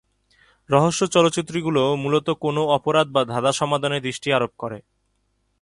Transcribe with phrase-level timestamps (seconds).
[0.69, 4.77] রহস্য চলচ্চিত্রগুলি মূলত কোনও অপরাধ বা ধাঁধা সমাধানে দৃষ্টি আরোপ করে।